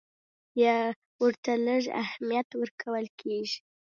یا 0.63 0.75
ورته 1.21 1.51
لږ 1.67 1.83
اهمیت 2.03 2.47
ورکول 2.61 3.05
کېږي. 3.19 3.57